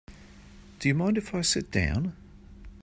Do 0.79 0.89
you 0.89 0.95
mind 0.95 1.19
if 1.19 1.35
I 1.35 1.41
sit 1.41 1.69
down? 1.69 2.15